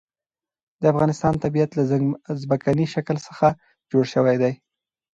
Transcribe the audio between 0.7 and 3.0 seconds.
د افغانستان طبیعت له ځمکنی